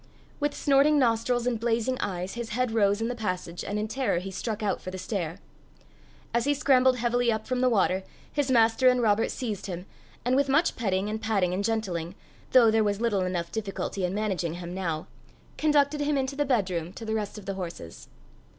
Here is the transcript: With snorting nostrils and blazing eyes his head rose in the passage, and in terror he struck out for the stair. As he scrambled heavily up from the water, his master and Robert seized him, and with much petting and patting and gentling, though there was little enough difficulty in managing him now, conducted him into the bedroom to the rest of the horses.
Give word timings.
With 0.39 0.55
snorting 0.55 0.97
nostrils 0.97 1.45
and 1.45 1.59
blazing 1.59 1.95
eyes 1.99 2.33
his 2.33 2.49
head 2.49 2.71
rose 2.71 3.01
in 3.01 3.07
the 3.07 3.13
passage, 3.13 3.63
and 3.63 3.77
in 3.77 3.87
terror 3.87 4.17
he 4.17 4.31
struck 4.31 4.63
out 4.63 4.81
for 4.81 4.89
the 4.89 4.97
stair. 4.97 5.37
As 6.33 6.45
he 6.45 6.55
scrambled 6.55 6.97
heavily 6.97 7.31
up 7.31 7.45
from 7.45 7.61
the 7.61 7.69
water, 7.69 8.01
his 8.33 8.49
master 8.49 8.89
and 8.89 8.99
Robert 9.03 9.29
seized 9.29 9.67
him, 9.67 9.85
and 10.25 10.35
with 10.35 10.49
much 10.49 10.75
petting 10.75 11.07
and 11.07 11.21
patting 11.21 11.53
and 11.53 11.63
gentling, 11.63 12.15
though 12.51 12.71
there 12.71 12.83
was 12.83 12.99
little 12.99 13.21
enough 13.21 13.51
difficulty 13.51 14.03
in 14.03 14.15
managing 14.15 14.55
him 14.55 14.73
now, 14.73 15.05
conducted 15.55 16.01
him 16.01 16.17
into 16.17 16.35
the 16.35 16.45
bedroom 16.45 16.91
to 16.93 17.05
the 17.05 17.13
rest 17.13 17.37
of 17.37 17.45
the 17.45 17.53
horses. 17.53 18.07